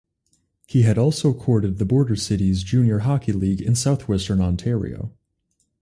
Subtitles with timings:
[0.65, 5.11] He had also courted the Border Cities Junior Hockey League in Southwestern Ontario.